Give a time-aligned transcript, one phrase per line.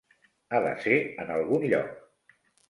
[0.55, 0.95] Ha de ser
[1.25, 2.33] en algun lloc.